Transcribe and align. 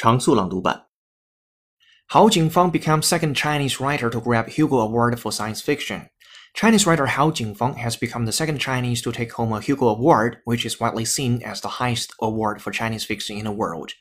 Hao 0.00 0.16
Jingfang 2.28 2.70
becomes 2.70 3.06
second 3.06 3.34
Chinese 3.34 3.80
writer 3.80 4.08
to 4.10 4.20
grab 4.20 4.48
Hugo 4.48 4.78
Award 4.78 5.18
for 5.18 5.32
science 5.32 5.60
fiction. 5.60 6.08
Chinese 6.54 6.86
writer 6.86 7.06
Hao 7.06 7.32
Jingfang 7.32 7.78
has 7.78 7.96
become 7.96 8.24
the 8.24 8.30
second 8.30 8.58
Chinese 8.58 9.02
to 9.02 9.10
take 9.10 9.32
home 9.32 9.52
a 9.52 9.60
Hugo 9.60 9.88
Award, 9.88 10.36
which 10.44 10.64
is 10.64 10.78
widely 10.78 11.04
seen 11.04 11.42
as 11.42 11.60
the 11.60 11.68
highest 11.68 12.12
award 12.20 12.62
for 12.62 12.70
Chinese 12.70 13.04
fiction 13.04 13.36
in 13.36 13.44
the 13.44 13.50
world. 13.50 13.94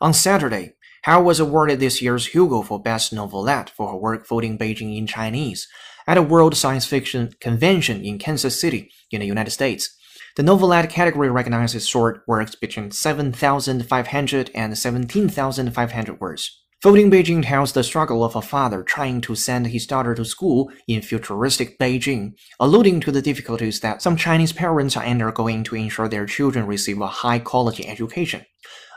On 0.00 0.14
Saturday, 0.14 0.72
Hao 1.04 1.22
was 1.22 1.38
awarded 1.38 1.80
this 1.80 2.00
year's 2.00 2.28
Hugo 2.28 2.62
for 2.62 2.80
Best 2.80 3.12
Novelette 3.12 3.68
for 3.68 3.90
her 3.90 3.96
work 3.96 4.26
*Folding 4.26 4.56
Beijing 4.56 4.96
in 4.96 5.06
Chinese 5.06 5.68
at 6.06 6.16
a 6.16 6.22
World 6.22 6.56
Science 6.56 6.86
Fiction 6.86 7.30
Convention 7.40 8.02
in 8.02 8.18
Kansas 8.18 8.58
City 8.58 8.90
in 9.10 9.20
the 9.20 9.26
United 9.26 9.50
States. 9.50 9.98
The 10.34 10.42
novelette 10.42 10.88
category 10.88 11.30
recognizes 11.30 11.86
short 11.86 12.22
works 12.26 12.54
between 12.54 12.90
7,500 12.90 14.50
and 14.54 14.78
17,500 14.78 16.20
words. 16.20 16.62
Folding 16.80 17.10
Beijing 17.10 17.44
tells 17.44 17.72
the 17.72 17.84
struggle 17.84 18.24
of 18.24 18.34
a 18.34 18.42
father 18.42 18.82
trying 18.82 19.20
to 19.20 19.34
send 19.34 19.66
his 19.68 19.86
daughter 19.86 20.14
to 20.14 20.24
school 20.24 20.72
in 20.88 21.02
futuristic 21.02 21.78
Beijing, 21.78 22.32
alluding 22.58 23.00
to 23.00 23.12
the 23.12 23.22
difficulties 23.22 23.80
that 23.80 24.02
some 24.02 24.16
Chinese 24.16 24.52
parents 24.52 24.96
are 24.96 25.04
undergoing 25.04 25.64
to 25.64 25.76
ensure 25.76 26.08
their 26.08 26.26
children 26.26 26.66
receive 26.66 27.00
a 27.00 27.06
high 27.06 27.38
quality 27.38 27.86
education. 27.86 28.44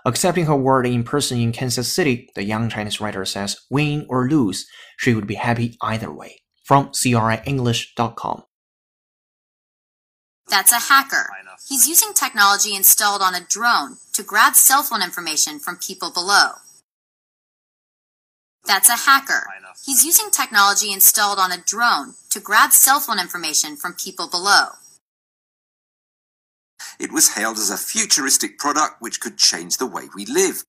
Accepting 0.06 0.46
her 0.46 0.56
word 0.56 0.88
in 0.88 1.04
person 1.04 1.40
in 1.40 1.52
Kansas 1.52 1.92
City, 1.94 2.30
the 2.34 2.44
young 2.44 2.70
Chinese 2.70 3.02
writer 3.02 3.26
says, 3.26 3.58
win 3.70 4.06
or 4.10 4.30
lose, 4.30 4.66
she 4.98 5.14
would 5.14 5.28
be 5.28 5.36
happy 5.36 5.78
either 5.82 6.12
way. 6.12 6.38
From 6.64 6.88
CRIEnglish.com. 6.88 8.44
That's 10.50 10.72
a 10.72 10.80
hacker. 10.80 11.30
He's 11.68 11.88
using 11.88 12.14
technology 12.14 12.76
installed 12.76 13.22
on 13.22 13.36
a 13.36 13.42
drone 13.42 13.98
to 14.14 14.24
grab 14.24 14.56
cell 14.56 14.84
phone 14.84 15.02
information 15.02 15.60
from 15.60 15.78
people 15.78 16.12
below. 16.12 16.52
That's 18.66 18.90
a 18.90 18.96
hacker. 18.96 19.46
He's 19.86 20.04
using 20.04 20.30
technology 20.32 20.92
installed 20.92 21.40
on 21.40 21.52
a 21.52 21.58
drone 21.58 22.16
to 22.32 22.40
grab 22.40 22.72
cell 22.72 23.00
phone 23.00 23.20
information 23.20 23.76
from 23.76 23.94
people 23.94 24.28
below. 24.28 24.70
It 27.00 27.12
was 27.12 27.36
hailed 27.36 27.58
as 27.58 27.70
a 27.70 27.78
futuristic 27.78 28.58
product 28.58 28.96
which 29.00 29.20
could 29.20 29.38
change 29.38 29.78
the 29.78 29.86
way 29.86 30.04
we 30.16 30.26
live. 30.26 30.64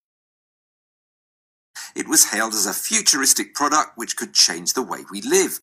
It 1.95 2.09
was 2.09 2.31
hailed 2.31 2.55
as 2.55 2.67
a 2.67 2.75
futuristic 2.75 3.55
product 3.55 3.97
which 3.97 4.17
could 4.17 4.35
change 4.35 4.73
the 4.73 4.83
way 4.83 5.05
we 5.11 5.23
live. 5.23 5.61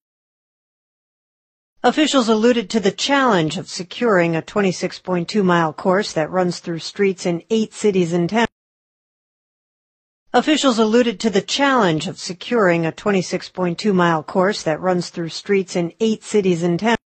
Officials 1.85 2.29
alluded 2.29 2.69
to 2.69 2.79
the 2.79 2.91
challenge 2.91 3.57
of 3.57 3.67
securing 3.67 4.37
a 4.37 4.41
26.2 4.41 5.43
mile 5.43 5.73
course 5.73 6.13
that 6.13 6.31
runs 6.31 6.59
through 6.59 6.79
streets 6.79 7.25
in 7.25 7.43
eight 7.49 7.73
cities 7.73 8.13
and 8.13 8.29
towns. 8.29 8.47
Officials 10.31 10.79
alluded 10.79 11.19
to 11.19 11.29
the 11.29 11.41
challenge 11.41 12.07
of 12.07 12.17
securing 12.17 12.85
a 12.85 12.93
26.2 12.93 13.93
mile 13.93 14.23
course 14.23 14.63
that 14.63 14.79
runs 14.79 15.09
through 15.09 15.27
streets 15.27 15.75
in 15.75 15.91
eight 15.99 16.23
cities 16.23 16.63
and 16.63 16.79
towns. 16.79 17.02